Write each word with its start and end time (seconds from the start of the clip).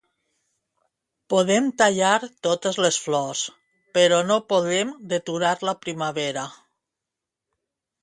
Podem 1.33 1.67
tallar 1.81 2.15
totes 2.47 2.81
les 2.87 2.99
flors, 3.09 3.45
però 4.01 4.25
no 4.33 4.41
podrem 4.55 4.97
deturar 5.15 5.55
la 5.71 5.79
primavera. 5.87 6.51